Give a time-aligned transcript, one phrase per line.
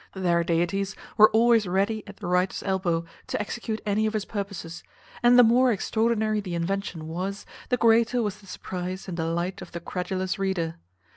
[0.15, 4.81] Their deities were always ready at the writer's elbow, to execute any of his purposes;
[5.21, 9.73] and the more extraordinary the invention was, the greater was the surprize and delight of
[9.73, 10.77] the credulous reader.